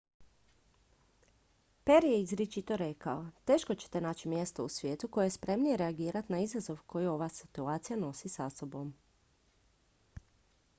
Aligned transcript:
"perry 1.85 2.09
je 2.11 2.21
izričito 2.21 2.77
rekao: 2.77 3.25
"teško 3.45 3.75
ćete 3.75 4.01
naći 4.01 4.27
mjesto 4.27 4.63
u 4.65 4.69
svijetu 4.69 5.07
koje 5.07 5.25
je 5.25 5.29
spremnije 5.29 5.77
reagirati 5.77 6.31
na 6.31 6.39
izazov 6.39 6.79
koji 6.85 7.07
ova 7.07 7.29
situacija 7.29 8.11
sa 8.13 8.49
sobom 8.49 8.87
nosi. 8.87 8.97